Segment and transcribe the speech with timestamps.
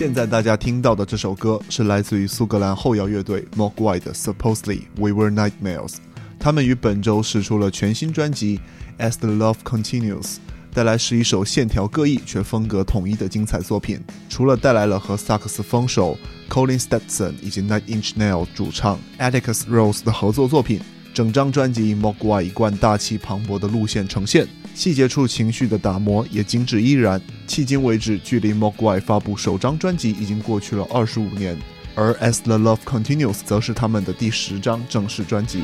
[0.00, 5.96] 现在大家听到的这首歌是来自于苏格兰后摇乐队 Mogwai 的 Supposedly We Were Nightmares。
[6.38, 8.58] 他们于本周试出了全新专辑
[8.98, 10.36] As the Love Continues，
[10.72, 14.00] 带来是一首线条各异却风格统一的精彩作品。
[14.30, 16.16] 除了带来了和萨克斯风手
[16.48, 20.80] Colin Stetson 以及 Nine Inch Nails 主唱 Atticus Rose 的合作作品，
[21.20, 24.48] 整张专辑以 Mogwai 一贯大气磅礴的路线呈现。
[24.74, 27.20] 细节处情绪的打磨也精致依然。
[27.46, 31.58] 迄今为止，距离 Mogwai 发布首张专辑已经过去了二十五年，
[31.94, 35.58] 而 As the Love Continues 则是他们的第十张正式专辑。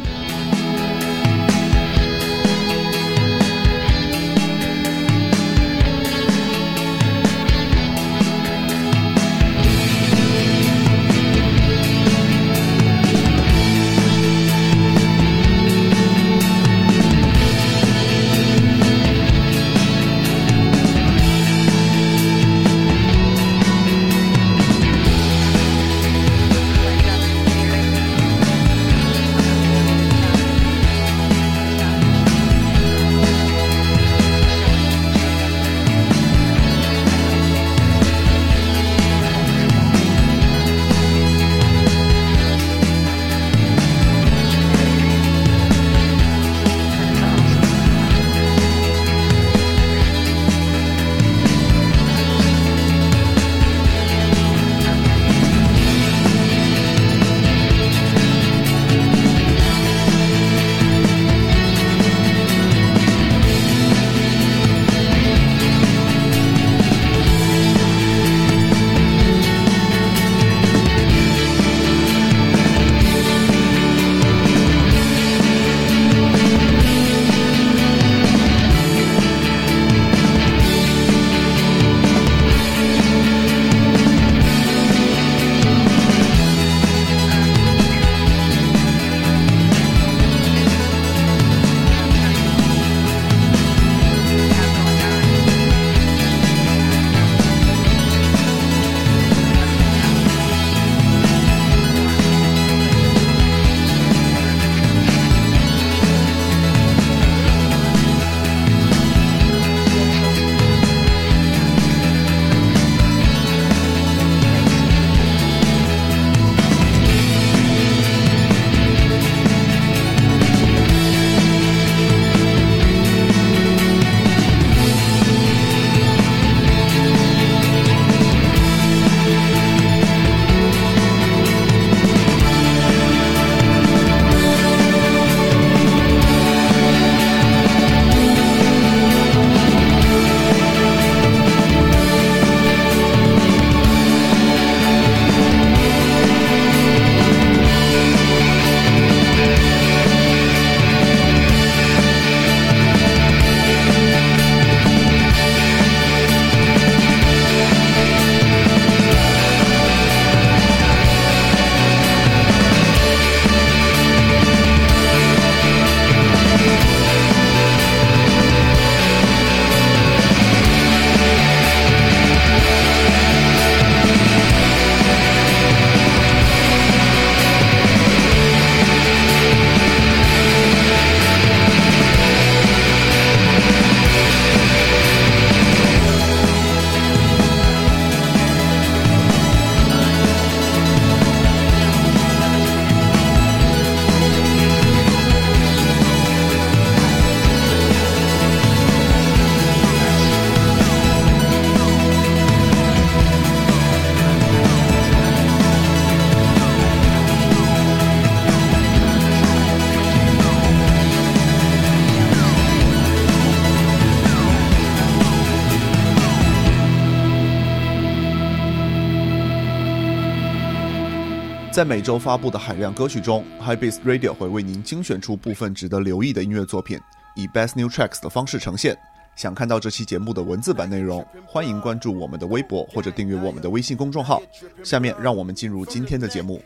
[221.77, 226.99] 在每周发布的海量歌曲中，High Beats Radio 会为您精选出部分值得留意的音乐作品，
[227.35, 228.97] 以 Best New Tracks 的方式呈现。
[229.35, 234.41] 想看到这期节目的文字版内容，欢迎关注我们的微博或者订阅我们的微信公众号。
[234.83, 236.63] 下面让我们进入今天的节目。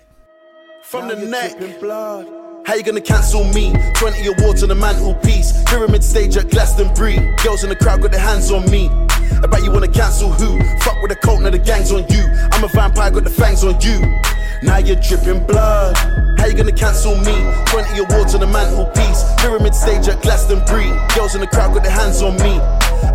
[0.85, 1.57] From the neck.
[2.65, 3.73] How you gonna cancel me?
[3.95, 5.53] 20 awards on the mantelpiece.
[5.65, 7.17] Pyramid stage at Glastonbury.
[7.43, 8.89] Girls in the crowd got their hands on me.
[9.43, 10.57] I bet you wanna cancel who?
[10.79, 12.23] Fuck with the cult, now the gang's on you.
[12.53, 13.99] I'm a vampire, got the fangs on you.
[14.63, 15.97] Now you're dripping blood.
[16.39, 17.33] How you gonna cancel me?
[17.67, 19.25] 20 awards on the mantelpiece.
[19.39, 20.91] Pyramid stage at Glastonbury.
[21.15, 22.61] Girls in the crowd got their hands on me.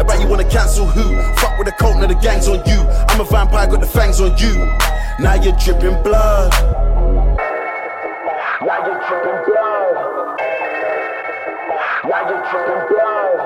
[0.06, 1.22] Bet you wanna cancel who?
[1.36, 2.80] Fuck with the cult, now the gang's on you.
[3.10, 4.54] I'm a vampire, got the fangs on you.
[5.20, 6.52] Now you're dripping blood.
[8.62, 9.96] Now you're dripping blood.
[12.06, 13.38] Now you're dripping blood.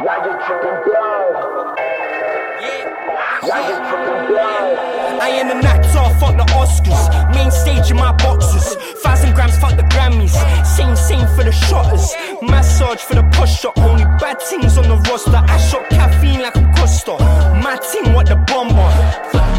[0.00, 1.77] Now you're dripping blood.
[5.20, 7.34] I am an actor, fuck the Oscars.
[7.34, 8.74] Main stage in my boxes.
[9.00, 10.34] Thousand grams, fuck the Grammys.
[10.66, 12.14] Same, same for the shotters.
[12.42, 13.70] Massage for the posture.
[13.76, 15.36] Only bad things on the roster.
[15.36, 17.12] I shot caffeine like a Costa.
[17.62, 19.57] My team, what the bomber.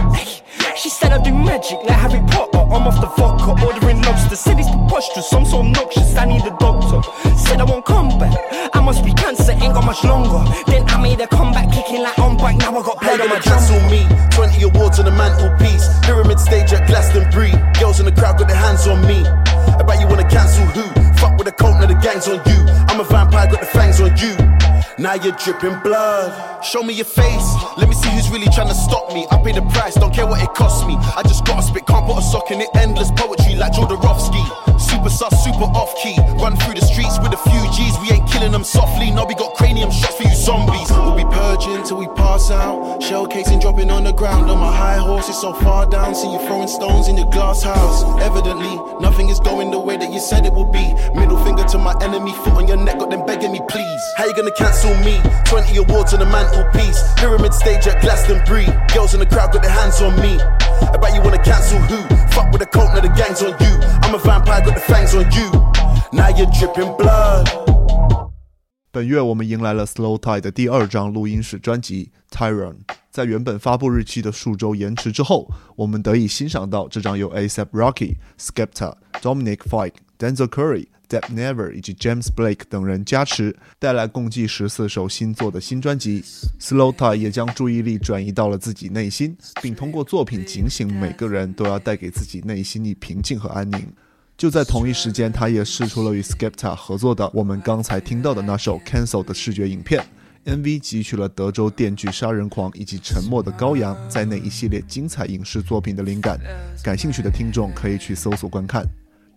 [0.80, 2.64] She said I do magic like Harry Potter.
[2.72, 4.38] I'm off the vodka, ordering lobster.
[4.38, 6.16] Said it's preposterous, I'm so obnoxious.
[6.16, 7.04] I need a doctor.
[7.36, 8.32] Said I won't come back.
[8.74, 10.40] I must be cancer, ain't got much longer.
[10.68, 12.56] Then I made a comeback, kicking like on back.
[12.60, 14.08] Now I got blood on my cancel me?
[14.32, 15.84] 20 awards on the mantelpiece.
[16.08, 17.52] Pyramid stage at Glastonbury.
[17.78, 19.28] Girls in the crowd got their hands on me.
[19.28, 20.88] I bet you wanna cancel who?
[21.20, 22.60] Fuck with the cult, now the gang's on you.
[22.88, 24.32] I'm a vampire, got the fangs on you.
[25.00, 26.62] Now you're dripping blood.
[26.62, 27.56] Show me your face.
[27.78, 29.26] Let me see who's really trying to stop me.
[29.32, 30.98] I pay the price, don't care what it costs me.
[31.16, 32.68] I just gotta spit, can't put a sock in it.
[32.76, 34.69] Endless poetry like Jodorowsky.
[34.80, 36.16] Super sus, super off key.
[36.40, 37.96] Run through the streets with a few G's.
[38.00, 39.12] We ain't killing them softly.
[39.12, 40.90] No, we got cranium shots for you zombies.
[40.90, 43.02] We'll be purging till we pass out.
[43.04, 44.50] Shell casing dropping on the ground.
[44.50, 46.16] On my high horse, it's so far down.
[46.16, 48.04] See you throwing stones in your glass house.
[48.22, 50.94] Evidently, nothing is going the way that you said it would be.
[51.14, 54.04] Middle finger to my enemy, foot on your neck, got them begging me, please.
[54.18, 55.20] How you gonna cancel me?
[55.46, 57.02] 20 awards on the mantelpiece.
[57.18, 58.68] Pyramid stage at Glastonbury.
[58.94, 60.38] Girls in the crowd got their hands on me.
[61.02, 62.29] Bet you wanna cancel who?
[62.32, 63.74] Fuck with the coat, now the gang's on you.
[64.04, 65.50] I'm a vampire, got the fangs on you.
[66.12, 67.48] Now you're dripping blood.
[68.92, 72.74] 本月我们迎来了 Slow Tide 的第二张录音室专辑《Tyrone》。
[73.12, 86.22] 在原本发布日期的数周延迟之后，我们得以欣赏到这张由 ASAP Rocky、Skepta、Dominic Fike、Denzel Curry、Deb Never 以及 James Blake 等人加持，带来共计十四首新作的新专辑。
[86.60, 93.88] Slota 也将注意力转移到了自己内心，并通过作品警醒每个人都要带给自己内心的平静和安宁。
[94.38, 100.06] 就在同一时间，他也试出了与 Skepta 合作的我们刚才听到的那首《Cancel》的视觉影片。
[100.46, 106.40] MV 汲取了德州电锯杀人狂以及沉默的羔羊在内一系列精彩影视作品的灵感。
[106.84, 108.86] 感兴趣的听众可以去搜索观看。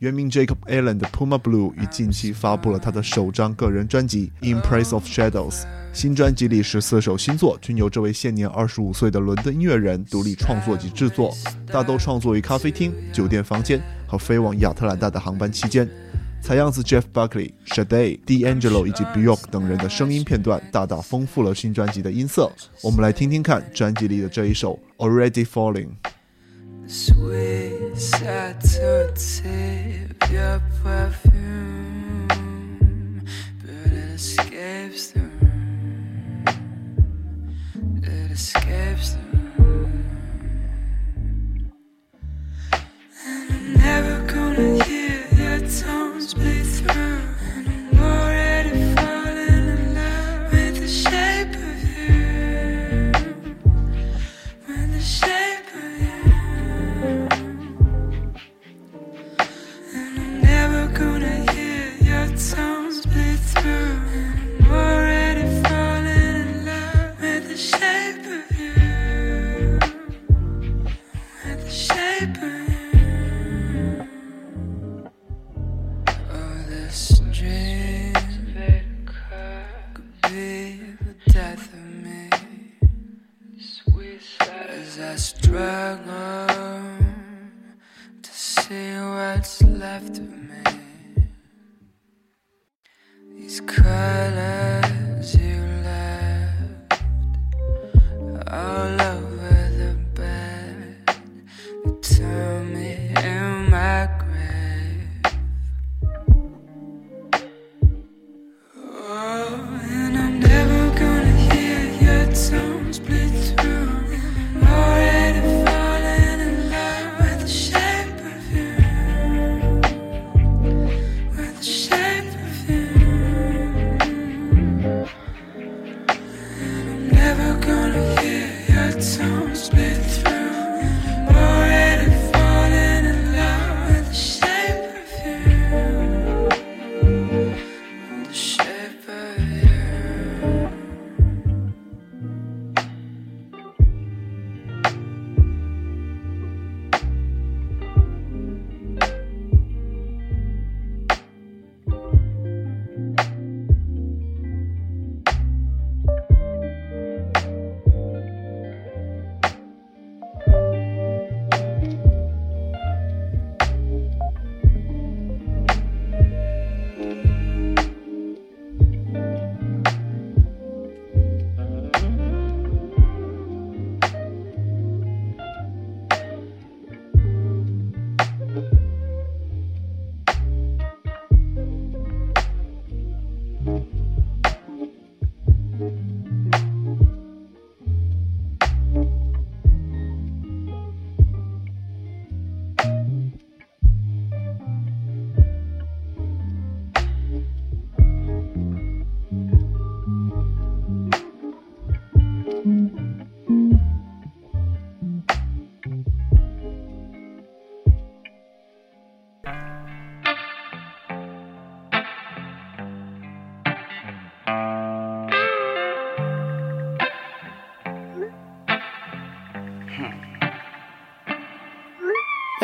[0.03, 5.61] 原名 Jacob Allen 的 Puma Blue 于近期发布了他的首张个人专辑《In Praise of Shadows》。
[5.93, 11.33] 新专辑里十四首新作均由这位现年二十五岁的伦敦音乐人独立创作及制作，
[11.69, 15.89] 大都创作于咖啡厅、酒店房间和飞往亚特兰大的航班期间。
[16.41, 22.51] 采样自 Jeff Buckley、s h a d e、D'Angelo 以及 Bjork 等人的声音片段，大大丰富了新专辑的音色。
[22.83, 24.77] 我们来听听看专辑里的这一首
[25.09, 25.91] 《Already Falling》。
[26.93, 28.93] Sweet saturday,
[30.31, 32.29] your perfume,
[33.63, 36.45] but it escapes the room.
[38.03, 39.23] It escapes the
[39.63, 40.22] room.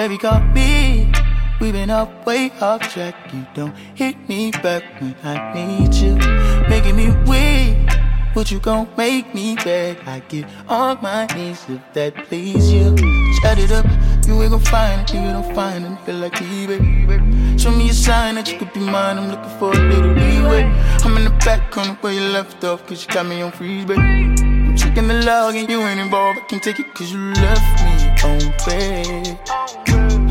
[0.09, 1.13] Baby, call me.
[1.61, 3.15] We've been up way off track.
[3.31, 6.15] You don't hit me back when I need you.
[6.67, 7.77] Making me weak.
[8.35, 9.99] Would you gon' make me beg?
[10.07, 12.97] I get on my knees if that please you.
[13.43, 13.85] Shut it up,
[14.27, 17.59] you ain't gon' find it, you don't find a nigga like me, baby.
[17.59, 20.65] Show me a sign that you could be mine, I'm looking for a little leeway.
[21.05, 23.85] I'm in the back corner where you left off, cause you got me on freeze,
[23.85, 24.01] baby.
[24.01, 27.61] I'm checking the log and you ain't involved, I can take it cause you left
[27.85, 29.78] me on red.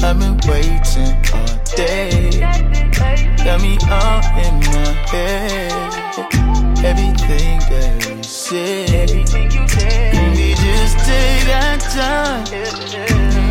[0.09, 1.45] I've been waiting all
[1.75, 2.39] day.
[3.43, 5.71] Got me all in my head.
[6.81, 9.09] Everything that you said.
[10.37, 12.45] We just take our time.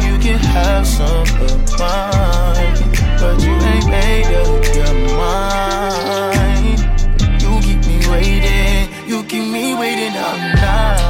[0.01, 2.81] You can have some of mine.
[3.21, 6.79] But you ain't made up your mind.
[7.43, 8.89] You keep me waiting.
[9.07, 11.06] You keep me waiting all night.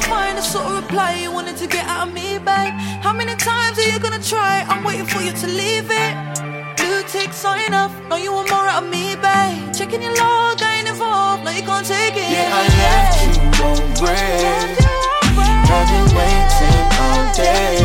[0.00, 2.74] To find a so reply you wanted to get out of me, babe.
[3.02, 4.64] How many times are you gonna try?
[4.68, 6.63] I'm waiting for you to leave it.
[7.04, 7.92] Blue ticks are enough.
[8.08, 9.74] No, you want more out of me, babe.
[9.74, 11.44] Checking your log, I ain't involved.
[11.44, 12.30] No, you can't take it.
[12.30, 13.32] Yeah, I left you
[13.64, 14.78] on red.
[15.74, 17.76] I've been waiting all day,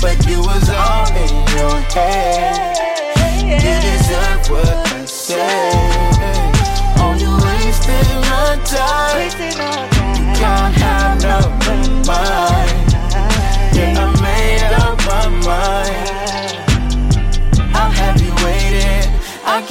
[0.00, 2.76] but you was all in your head.
[3.42, 5.40] You deserve what I.
[6.98, 9.18] Oh, you wasted my time.
[10.18, 11.38] You can't have no
[12.06, 12.61] mind.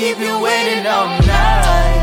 [0.01, 2.01] Keep you waiting all night.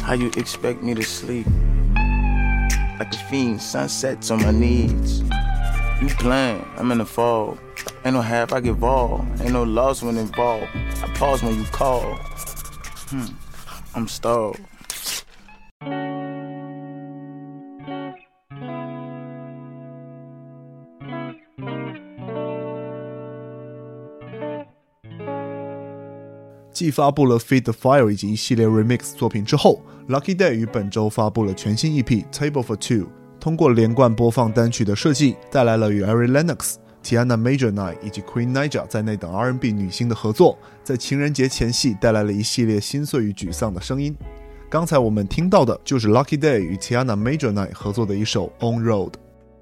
[0.00, 1.46] How you expect me to sleep?
[2.98, 5.20] Like a fiend, sunsets on my knees.
[6.00, 7.58] You playing, I'm in the fog.
[8.06, 9.42] Ain't no half I get involved.
[9.42, 10.70] Ain't no loss when involved.
[11.02, 12.14] I pause when you call.
[13.10, 13.26] Hmm,
[13.96, 14.58] I'm stalled.
[26.70, 33.06] "继发布了《Feed the Fire》以及一系列 remix 作品之后，Lucky Day 于本周发布了全新 EP《Table for Two》。
[33.40, 36.74] 通过连贯播放单曲的设计，带来了与 Ari Lennox、
[37.06, 44.12] Tiana Major Nine 以及 Queen Naija 在内等 R&B 女星的合作，在情人节前夕带来了一系列心碎与沮丧的声音。
[44.68, 49.10] 刚才我们听到的就是 Lucky Day 与 Tiana Major Nine 合作的一首《On Road》。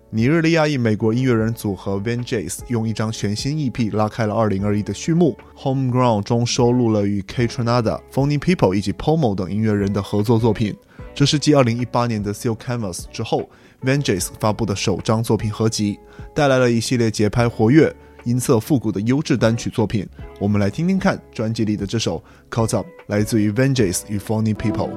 [0.09, 5.37] 尼日利亚裔美国音乐人组合 Van Jace 用一张全新 EP 拉开了2021的序幕。
[5.55, 10.75] Homegrown 中收录了与 K Tronada、Phony People 以及 Pomo 等音乐人的合作作品。
[11.15, 13.51] 这是继2018年的 Seal Canvas 之后
[13.85, 15.99] Vengeance 发布的首张作品合集，
[16.35, 20.09] 带来了一系列节拍活跃、音色复古的优质单曲作品。
[20.41, 22.23] 我们来听听看专辑里的这首
[22.55, 24.91] 《Caught Up》，来自于 Vengeance 与 Funny People。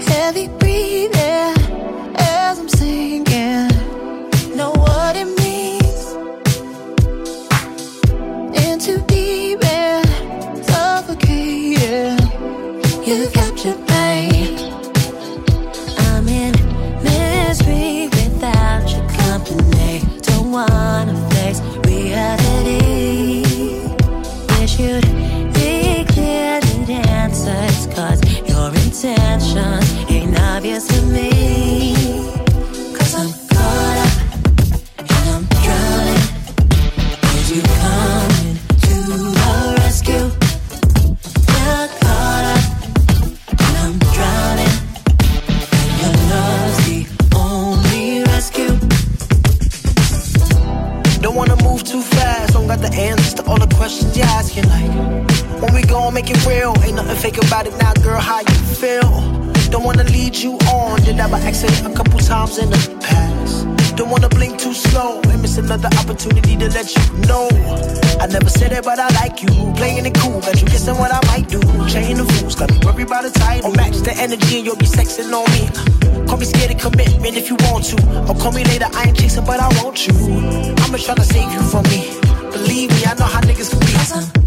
[0.00, 0.48] Heavy
[13.12, 13.41] You
[81.14, 82.18] To save you from me.
[82.52, 84.41] Believe me, I know how niggas can be.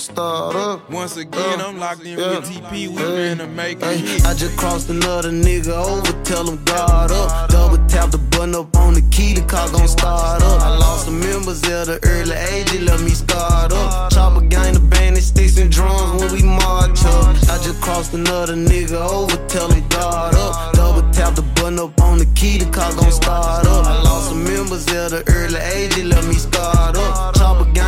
[0.00, 0.90] Start up.
[0.90, 2.38] Once again, uh, I'm locked in Yeah.
[2.38, 2.88] with TP.
[2.88, 4.18] We Hey, finna make a hey.
[4.24, 7.48] I just crossed another nigga over, tell him guard up.
[7.50, 10.60] Double tap the button up on the key, the car gon' start up.
[10.62, 14.10] I lost some members at the early age, it left me start up.
[14.12, 17.36] Chopper gang, the bandit sticks and drums when we march up.
[17.52, 20.72] I just crossed another nigga over, tell him guard up.
[20.72, 23.86] Double tap the button up on the key, the car gon' start up.
[23.86, 27.39] I lost some members at the early age, it left me start up.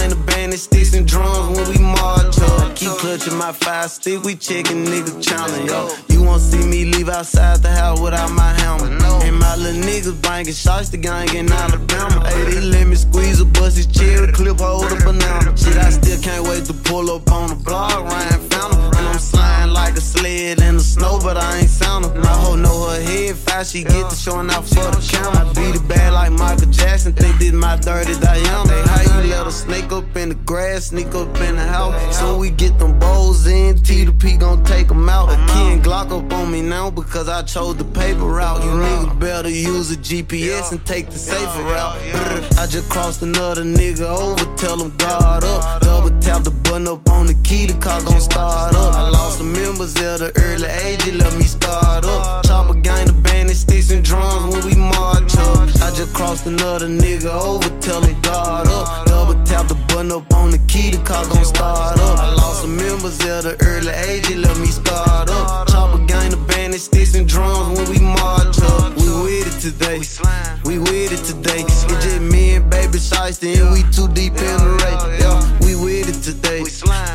[0.02, 2.74] Gang, the bandit sticks and drums when we march up.
[2.74, 5.90] Keep clutching my five stick, we checking nigga challenge, yo.
[6.08, 9.00] You won't see me leave outside the house without my helmet.
[9.22, 12.28] And my little niggas banging shots, the gang in Alabama.
[12.28, 15.56] Hey, they let me squeeze a bust his cherry clip, hold a banana.
[15.56, 18.80] Shit, I still can't wait to pull up on the block, Ryan found him.
[18.80, 22.06] And I'm sliding like a sled in the snow, but I ain't sound.
[22.18, 25.46] My hoe know her head fast, she get to showing out for the camera.
[25.46, 28.68] I beat it bad like Michael Jackson, think this my dirty Diana.
[28.68, 29.91] Hey, how you let her snake
[30.32, 32.18] the grass, sneak up in the house?
[32.18, 35.28] So we get them bowls in, T to P gon' take them out.
[35.28, 38.62] A key and Glock up on me now because I chose the paper route.
[38.64, 41.96] You niggas better use a GPS and take the safer route.
[42.58, 45.82] I just crossed another nigga over, tell him guard up.
[45.82, 48.94] Double tap the button up on the key, the car gon' start up.
[48.94, 52.44] I lost some members at the early age, it left me start up.
[52.44, 55.68] Chopper gang, the bandit sticks and drums when we march up.
[55.82, 59.11] I just crossed another nigga over, tell him guard up.
[59.52, 62.18] Tap the button up on the key, the car gon' start up.
[62.18, 65.68] I lost some members at the early age, it left me scarred up.
[65.68, 68.96] Chopper gang, the bandit sticks and drums when we march up.
[68.96, 70.00] We with it today,
[70.64, 71.68] we with it today.
[71.68, 75.20] It's just me and baby shiesty and we too deep in the race.
[75.20, 76.64] Yeah, we with it today,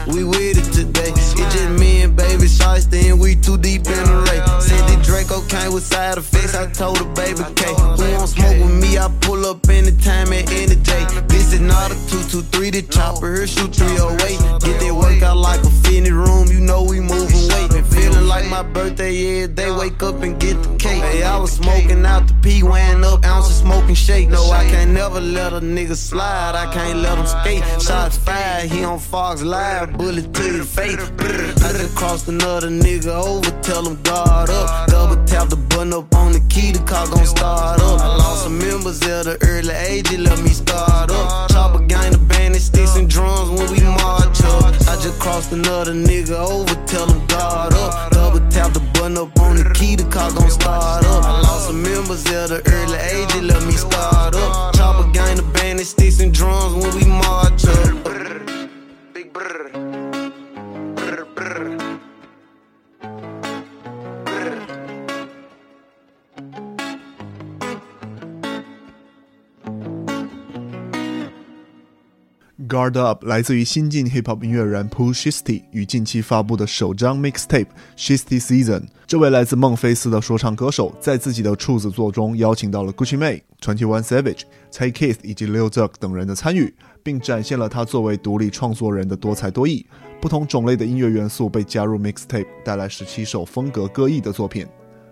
[0.05, 1.09] we with it today.
[1.17, 4.45] It's just me and baby shiesty and we too deep in the race.
[4.61, 7.65] Said the Draco came with side effects, I told her baby K.
[7.73, 8.97] Who won't smoke with me?
[8.97, 11.05] I pull up anytime at any day.
[11.27, 14.61] This is not a 223, the chopper here shoot 308.
[14.61, 17.71] Get that workout like a fitness room, you know we moving weight.
[17.71, 21.01] Been feeling like my birthday yeah, they wake up and get the cake.
[21.01, 24.29] Hey, I was smoking out the P, weighing up ounces, smoking shake.
[24.29, 27.63] No, I can't never let a nigga slide, I can't let him skate.
[27.81, 30.97] Shots fired, he on Fox Live, bullet to the face.
[31.65, 34.89] I just crossed another nigga over, tell him guard up.
[34.89, 38.01] Double tap the button up on the key, the car gon' start up.
[38.01, 41.49] I lost some members at the early age, it left me scarred up.
[41.51, 44.73] Chopper gang, the bandit sticks and drums when we march up.
[44.89, 48.11] I just crossed another nigga over, tell him guard up.
[48.11, 51.23] Double tap the button up on the key, the car gon' start up.
[51.23, 54.75] I lost some members at the early age, it left me scarred up.
[54.75, 58.03] Chopper gang, the bandit sticks and drums when we march up.
[59.13, 59.69] Big brr.
[60.95, 61.86] Brr, brr.
[72.67, 78.83] Guard Up 来自于新晋 hip hop 音乐人 Pooh Shisty 与近期发布的首张 mixtape Shisty Season。
[79.05, 89.85] 这位来自孟菲斯的说唱歌手，在自己的处子作中邀请到了 Gucci Mane、Twenty One Savage、Tay Keith 以及 Lil Durk 等人的参与，并展现了他作为独立创作人的多才多艺。
[90.19, 94.67] 不同种类的音乐元素被加入 mixtape，带来十七首风格各异的作品。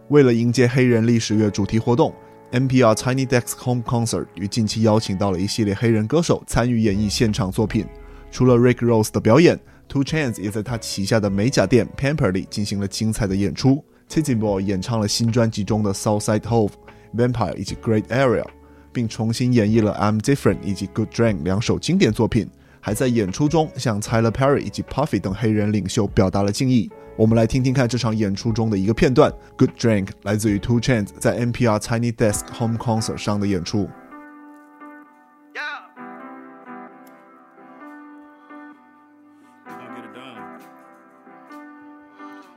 [0.09, 2.13] 为了迎接黑人历史月主题活动。
[2.51, 7.85] NPR Tiny Desk Home Concert 于近期邀请到了一系列黑人歌手参与演绎现场作品。
[8.31, 13.83] 除了 Rick Ross 的表演，Two Chains 也在他旗下的美甲店 Pamper 里进行了精彩的演出。
[14.09, 16.71] Tizzy Boy 演唱了新专辑中的 Southside Hove、
[17.15, 18.45] Vampire 以及 Great Area，
[18.93, 22.47] 并重新演绎了 I'm Different 以及 Good Drink 两首经典作品。
[22.84, 26.90] 还在演出中向 Tyler Perry 以及 Puffy 等黑人领袖表达了敬意。
[27.16, 33.88] 我们来听听看这场演出中的一个片段，《Good Drink》来自于 Two Chains 在 NPR Tiny Desk Home Concert 上的演出。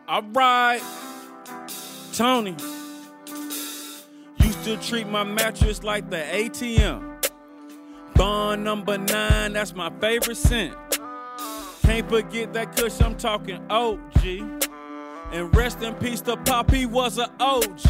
[0.08, 0.82] Alright,
[2.14, 2.56] Tony.
[4.38, 7.07] Used to treat my mattress like the ATM.
[8.19, 10.75] Bond number nine, that's my favorite scent.
[11.83, 14.27] Can't forget that kush, I'm talking OG.
[15.31, 17.87] And rest in peace to Pop, he was an OG.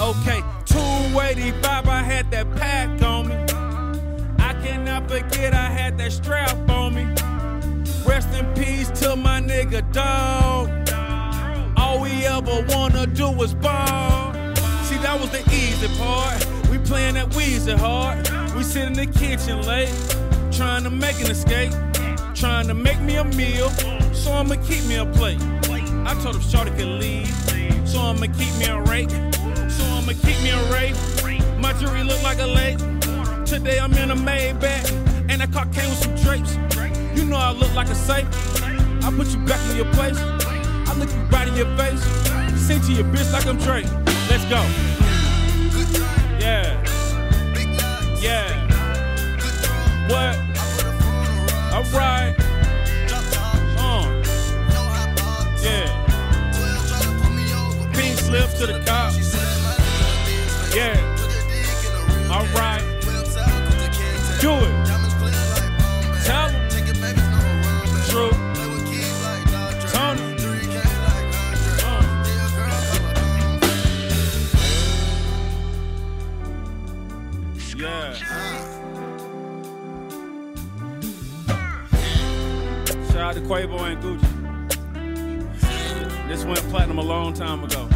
[0.00, 3.34] Okay, 285, I had that pack on me.
[4.38, 7.04] I cannot forget I had that strap on me.
[8.06, 10.70] Rest in peace to my nigga dog.
[11.76, 14.32] All we ever wanna do is ball.
[14.84, 16.46] See, that was the easy part.
[16.70, 18.35] We playing that Weezy hard.
[18.56, 19.92] We sit in the kitchen late,
[20.50, 21.72] trying to make an escape
[22.36, 23.70] trying to make me a meal,
[24.12, 25.40] so I'ma keep me a plate.
[26.04, 27.28] I told him Shorty could leave,
[27.88, 29.10] so I'ma keep me a rake,
[29.70, 30.94] so I'ma keep me a rake.
[31.58, 32.78] My jewelry look like a lake.
[33.46, 34.90] Today I'm in a Maybach,
[35.30, 36.56] and that car came with some drapes.
[37.16, 38.28] You know I look like a safe.
[39.02, 40.18] I put you back in your place.
[40.18, 42.02] I look you right in your face.
[42.60, 43.86] Sing to your bitch like I'm Drake.
[44.28, 44.60] Let's go.
[46.38, 47.05] Yeah.
[48.26, 48.50] Yeah.
[50.08, 50.36] What?
[51.72, 52.34] Alright.
[53.78, 54.02] Uh.
[55.62, 55.86] Yeah.
[57.92, 59.12] Pink slip to the cop.
[60.74, 60.98] Yeah.
[62.28, 62.82] Alright.
[64.40, 64.75] Do it.
[83.46, 84.28] Quavo and Gucci.
[86.28, 87.88] This went platinum a long time ago.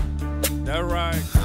[0.64, 1.39] That right.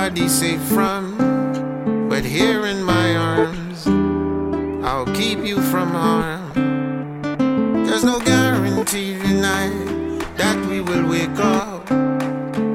[0.00, 2.08] That nobody's safe from.
[2.08, 3.86] But here in my arms,
[4.84, 7.84] I'll keep you from harm.
[7.84, 11.90] There's no guarantee tonight that we will wake up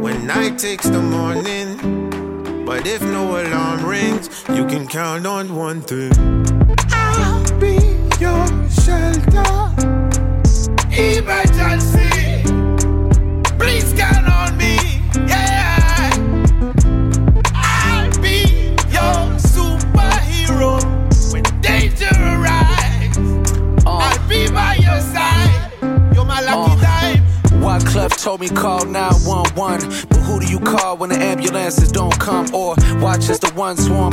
[0.04, 2.64] when night takes the morning.
[2.64, 6.65] But if no alarm rings, you can count on one thing.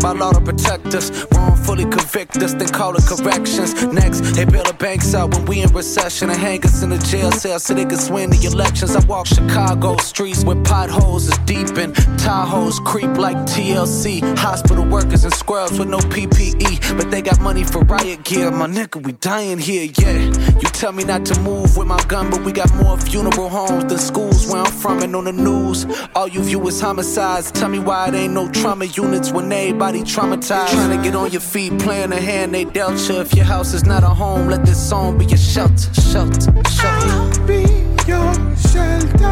[0.02, 3.72] By law to protect us wrongfully convict us, then call it corrections.
[3.86, 6.98] Next, they build the banks out when we in recession and hang us in the
[6.98, 8.96] jail cell so they can swing the elections.
[8.96, 14.20] I walk Chicago streets where potholes is deep and Tahoes creep like TLC.
[14.36, 18.50] Hospital workers and scrubs with no PPE, but they got money for riot gear.
[18.50, 20.18] My nigga, we dying here, yeah.
[20.60, 23.84] You tell me not to move with my gun, but we got more funeral homes
[23.84, 25.86] than schools where I'm from and on the news.
[26.16, 27.52] All you view is homicides.
[27.52, 30.70] Tell me why it ain't no trauma units when everybody traumatized.
[30.70, 33.20] Trying to get on your feet, playing a hand they dealt you.
[33.20, 37.12] If your house is not a home, let this song be your shelter, shelter, shelter.
[37.12, 37.62] I'll be
[38.08, 39.30] your shelter.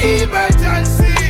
[0.00, 1.29] Emergency.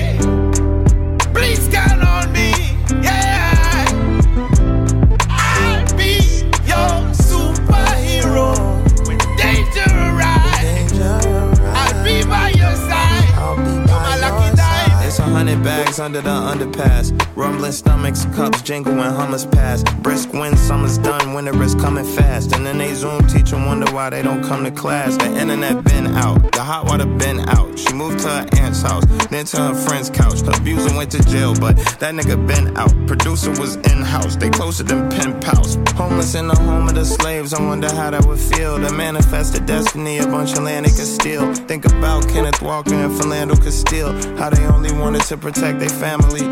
[15.30, 17.12] Hundred bags under the underpass.
[17.36, 19.82] Rumbling stomachs, cups jingle when hummers pass.
[20.02, 22.52] Brisk wind, summer's done, winter is coming fast.
[22.54, 25.16] And then they Zoom teacher wonder why they don't come to class.
[25.16, 27.78] The internet been out, the hot water been out.
[27.78, 30.40] She moved to her aunt's house, then to her friend's couch.
[30.40, 32.92] The abuser went to jail, but that nigga been out.
[33.06, 35.76] Producer was in house, they closer than pen pals.
[35.94, 38.78] Homeless in the home of the slaves, I wonder how that would feel.
[38.78, 41.54] To manifest the destiny, a bunch of land they could steal.
[41.54, 46.42] Think about Kenneth Walker and Philando Castile, how they only wanted to protect their family.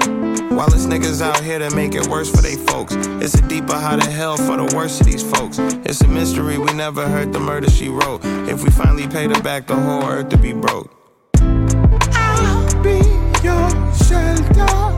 [0.55, 2.95] While it's niggas out here to make it worse for they folks.
[3.23, 5.59] It's a deeper how to hell for the worst of these folks.
[5.59, 8.21] It's a mystery we never heard the murder she wrote.
[8.49, 10.91] If we finally paid her back, the whole earth to be broke.
[11.41, 12.99] I'll be
[13.43, 14.89] your shelter.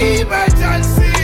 [0.00, 1.17] Emergency.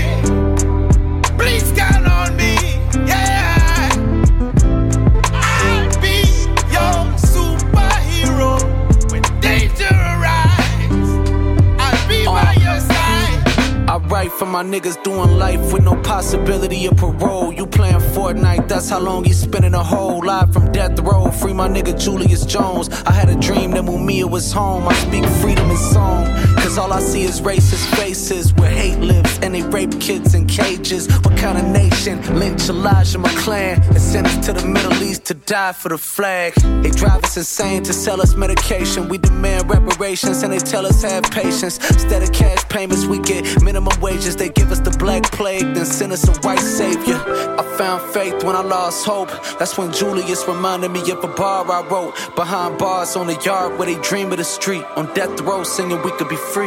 [14.14, 17.52] Write for my niggas doing life with no possibility of parole.
[17.52, 21.32] You playing Fortnite, that's how long you spending a whole life from death row.
[21.32, 22.88] Free my nigga Julius Jones.
[23.06, 24.86] I had a dream that Mumia was home.
[24.86, 26.53] I speak freedom in song.
[26.74, 30.46] Cause all I see is racist faces where hate lives and they rape kids in
[30.46, 31.06] cages.
[31.18, 32.18] What kind of nation?
[32.36, 36.52] Lynch Elijah McClain and send us to the Middle East to die for the flag.
[36.82, 39.08] They drive us insane to sell us medication.
[39.08, 41.78] We demand reparations and they tell us have patience.
[41.92, 44.34] Instead of cash payments, we get minimum wages.
[44.34, 47.22] They give us the black plague, then send us a white savior.
[47.56, 49.30] I found faith when I lost hope.
[49.60, 52.16] That's when Julius reminded me of a bar I wrote.
[52.34, 54.82] Behind bars on the yard where they dream of the street.
[54.96, 56.63] On death row singing we could be free.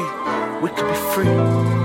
[0.61, 1.76] We could be free.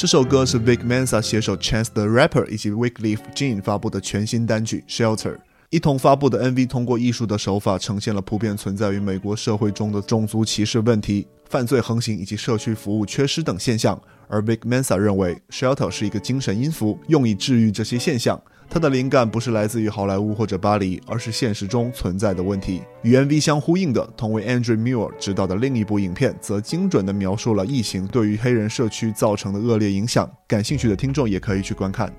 [0.00, 5.36] 这首歌是 Vic Mansa 携手 Chance the Rapper 以及 Wig Leaf Jean 发布的全新单曲 Shelter。
[5.68, 14.00] 一同发布的 MV 通过艺术的手法呈现了普遍存在于美国社会中的种族歧视问题、犯罪横行以及社区服务缺失等现象。
[14.26, 18.42] 而 Vic Mansa 认为 Shelter 是一个精神音符，用以治愈这些现象。
[18.72, 22.82] 他的灵感不是来自于好莱坞或者巴黎，而是现实中存在的问题。
[23.02, 30.30] 与 MV 相呼应的，同为 Andrew Muir 执导的另一部影片，则精准地描述了疫情对于黑人社区造成的恶劣影响。
[30.46, 32.14] 感兴趣的听众也可以去观看。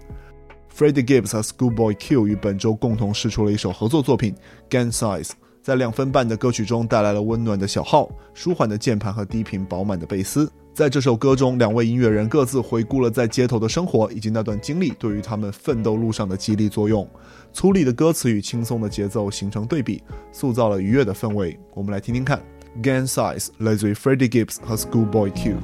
[0.78, 4.36] Freddie Gibbs 和 Schoolboy Q 于本周共同试出了一首合作作品
[4.70, 5.28] 《GAN Size》，
[5.62, 10.52] 在两分半的歌曲中带来了温暖的小号、舒缓的键盘和低频饱满的贝斯。
[10.74, 17.08] 在这首歌中，两位音乐人各自回顾了在街头的生活以及那段经历对于他们奋斗路上的激励作用。
[17.52, 21.60] 粗粝的歌词与轻松的节奏形成对比，塑造了愉悦的氛围。
[21.74, 22.42] 我们来听听看，
[22.82, 25.58] 《Gang Size》来自于 Freddie Gibbs 和 Schoolboy Q。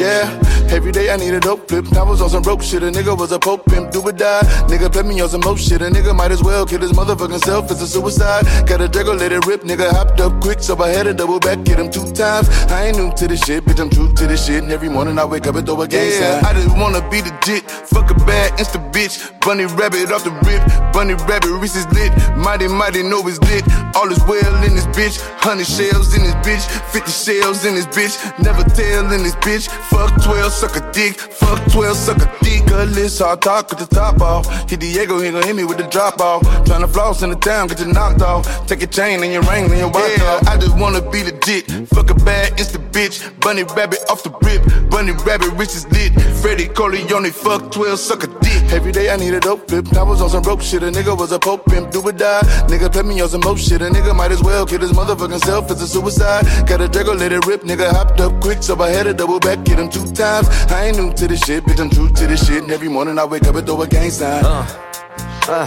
[0.00, 1.96] Yeah, Volvo with the dope Yeah, every day I need a dope flip.
[1.96, 2.82] I was on some broke shit.
[2.82, 4.42] A nigga was a pope pimp, do or die.
[4.68, 5.82] Nigga play me on some more shit.
[5.82, 7.70] A nigga might as well kill his motherfucking self.
[7.70, 8.44] It's a suicide.
[8.66, 9.62] Got a Draco, let it rip.
[9.62, 12.48] Nigga hopped up quick, so I had to double back, get him two times.
[12.70, 13.80] I ain't new to this shit, bitch.
[13.80, 14.62] I'm true to this shit.
[14.62, 16.42] And every morning I wake up and throw a gang Yeah.
[16.44, 17.70] I just wanna be the legit.
[17.70, 19.18] Fuck a bad insta bitch.
[19.40, 20.62] Bunny rabbit off the rip.
[20.92, 22.12] Bunny rabbit is lit.
[22.36, 23.64] Mighty mighty know it's lit.
[23.94, 25.20] All is well in this bitch.
[25.38, 26.64] Hundred shells in this bitch.
[26.92, 28.14] Fifty shells in this bitch.
[28.42, 29.68] Never tell in this bitch.
[29.90, 31.16] Fuck 12, suck a dick.
[31.16, 32.66] Fuck 12, suck a dick.
[32.66, 34.44] Cutlass, hard talk with the top off.
[34.68, 36.42] Hit Diego, he gon' hit me with the drop off.
[36.66, 38.44] Tryna floss in the town, get you knocked off.
[38.66, 41.70] Take your chain and your ring and your watch yeah, I just wanna be legit.
[41.94, 43.16] Fuck a bad insta bitch.
[43.40, 44.62] Bunny rabbit off the rip.
[44.90, 46.12] Bunny rabbit wrist is lit.
[46.42, 48.58] Freddie Corleone, fuck 12, suck a dick.
[48.72, 49.86] Every day I need a dope flip.
[49.96, 50.82] I was on some broke shit.
[50.82, 52.42] A nigga was a pope pimp, do or die.
[52.68, 53.80] Nigga play me on some more shit.
[53.80, 55.70] A nigga might as well kill his motherfucking self.
[55.70, 56.44] It's a suicide.
[56.66, 57.62] Got a Draco, let it rip.
[57.62, 60.47] Nigga hopped up quick, so I had to double back, get him two times.
[60.70, 61.80] I ain't new to this shit, bitch.
[61.80, 62.62] I'm true to this shit.
[62.62, 64.44] And every morning I wake up and throw a gang sign.
[64.44, 65.66] Uh,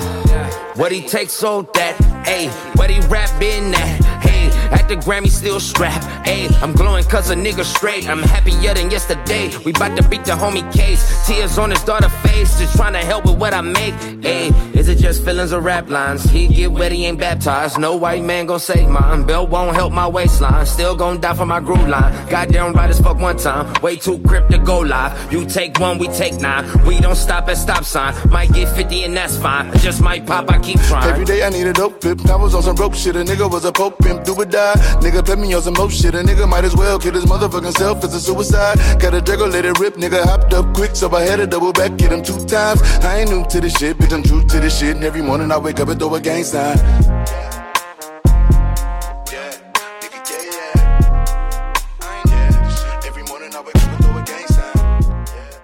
[0.75, 4.30] what he takes so that, ayy, what he rap at,
[4.71, 8.89] at the Grammy still strapped, ayy, I'm glowing cause a nigga straight, I'm happier than
[8.89, 12.93] yesterday, we bout to beat the homie case, tears on his daughter face, just trying
[12.93, 16.47] to help with what I make, ayy, is it just feelings or rap lines, he
[16.47, 20.07] get wet, he ain't baptized, no white man gon' save mine, belt won't help my
[20.07, 23.95] waistline, still gon' die for my groove line, goddamn right as fuck one time, way
[23.95, 27.57] too crip to go live, you take one, we take nine, we don't stop at
[27.57, 31.09] stop sign, might get 50 and that's fine, just might pop, I keep trying.
[31.09, 32.19] Every day I need a dope flip.
[32.29, 33.15] I was on some broke shit.
[33.15, 34.60] A nigga was a pope pimp, do or die.
[35.03, 36.15] Nigga play me on some more shit.
[36.15, 38.03] A nigga might as well kill his motherfucking self.
[38.03, 38.77] It's a suicide.
[38.99, 39.95] Got a Draco, let it rip.
[39.95, 42.81] Nigga hopped up quick, so I had to double back, get him two times.
[43.03, 44.13] I ain't new to this shit, bitch.
[44.13, 44.95] I'm true to this shit.
[44.95, 46.77] And every morning I wake up and throw a gang sign.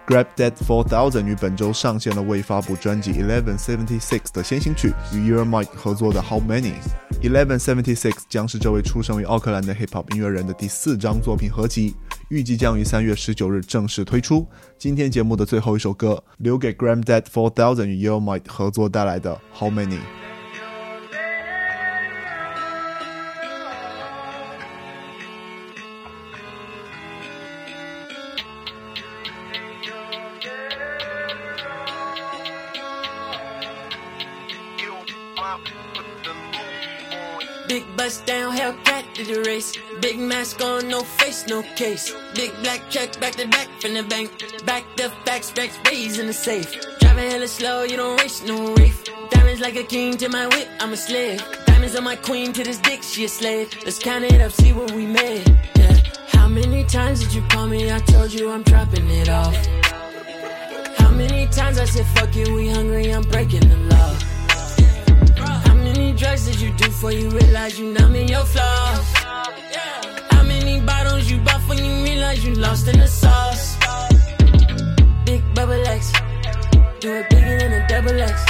[0.07, 6.75] Grab That 4000于本周上线了未发布专辑 Eleven Seventy Six 的先行曲，与 Ear Mike 合作的 How Many。
[7.21, 11.93] Eleven Seventy Six 将是这位出生于奥克兰的 Hip Hop 音乐人的第四张作品合集，
[12.29, 14.47] 预计将于三月十九日正式推出。
[14.77, 19.99] 今天节目的最后一首歌，留给 Grab That 4000与 Ear Mike 合作带来的 How Many。
[37.67, 39.73] Big bust down, Hellcat to the race.
[40.01, 42.13] Big mask on, no face, no case.
[42.33, 44.31] Big black check back to back from the bank.
[44.65, 46.69] Back the facts, racks raised in the safe.
[46.99, 49.03] Driving hella slow, you don't race no race.
[49.31, 51.43] Diamonds like a king to my whip, I'm a slave.
[51.65, 53.69] Diamonds on my queen to this dick, she a slave.
[53.83, 55.47] Let's count it up, see what we made.
[55.77, 55.97] Yeah.
[56.27, 57.91] How many times did you call me?
[57.91, 59.55] I told you I'm dropping it off.
[60.97, 64.26] How many times I said fuck you, we hungry, I'm breaking the law.
[66.17, 69.05] Drugs did you do before you realize you numb in your flaws?
[70.31, 73.77] How many bottles you bought when you realize you lost in the sauce?
[75.25, 76.11] Big bubble X,
[76.99, 78.45] do it bigger than a double X.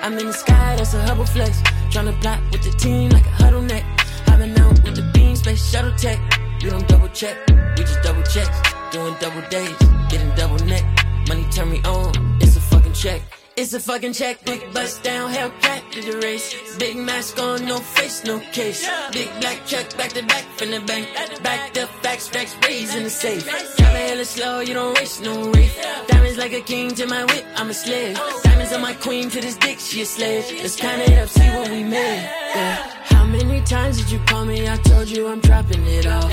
[0.00, 1.60] I'm in the sky, that's a Hubble flex.
[1.90, 3.82] Tryna plot with the team like a huddle neck.
[4.26, 6.20] Hopping out with the beam, space shuttle tech.
[6.62, 7.36] We don't double check,
[7.76, 8.48] we just double check.
[8.92, 9.76] Doing double days,
[10.08, 10.84] getting double neck.
[11.26, 13.22] Money turn me on, it's a fucking check.
[13.54, 16.76] It's a fucking check, big bust down, Hellcat to the race.
[16.78, 18.88] Big mask on, no face, no case.
[19.12, 21.06] Big black check, back to back from the bank.
[21.42, 23.44] Back the facts, racks raised in the safe.
[23.76, 25.76] Driving hella slow, you don't race, no race.
[26.08, 28.16] Diamonds like a king to my whip, I'm a slave.
[28.18, 28.40] Oh.
[28.42, 30.46] Diamonds on my queen to this dick, she a slave.
[30.62, 32.30] Let's count it up, see what we made.
[32.54, 32.76] Yeah.
[33.04, 34.66] How many times did you call me?
[34.66, 36.32] I told you I'm dropping it off.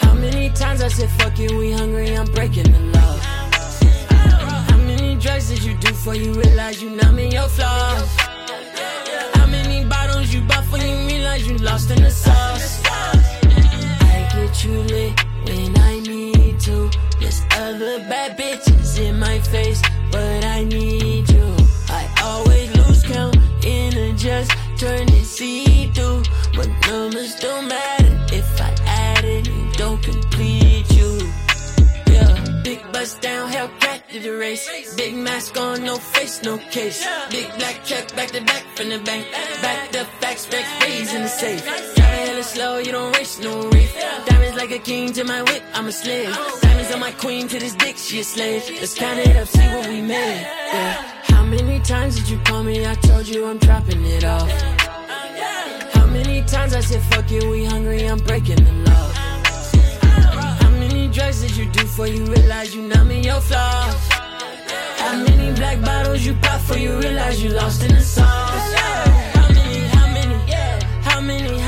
[0.00, 3.17] How many times I said fuck you, we hungry, I'm breaking the law.
[5.20, 8.08] Drugs did you do before you realize you numb in your flaws?
[9.34, 12.80] How many bottles you bought when you realize you lost in the sauce?
[12.84, 16.88] I get you lit when I need to.
[17.18, 21.56] There's other bad bitches in my face, but I need you.
[21.88, 26.22] I always lose count in a just turn it see through.
[26.54, 31.18] But numbers don't matter if I add it, don't complete you.
[32.06, 33.77] Yeah, big bust down, to
[34.10, 34.94] did the race.
[34.94, 37.06] Big mask on, no face, no case.
[37.30, 39.26] Big black check back to back from the bank.
[39.62, 41.64] Back the facts, facts, raised in the safe.
[41.64, 43.92] Driving hella slow, you don't race, no race.
[44.26, 46.34] Diamonds like a king to my whip, I'm a slave.
[46.62, 48.62] Diamonds on my queen to this dick, she a slave.
[48.80, 50.42] Let's count it up, see what we made.
[50.72, 50.92] Yeah.
[51.24, 52.86] How many times did you call me?
[52.86, 54.50] I told you I'm dropping it off.
[55.92, 59.07] How many times I said fuck it, we hungry, I'm breaking the law.
[61.18, 64.08] Drugs did you do for you realize you numb in your flaws?
[64.98, 68.24] How many black bottles you pop for you realize you lost in the sauce?
[68.24, 70.38] How many, how many,
[71.02, 71.67] how many, how many,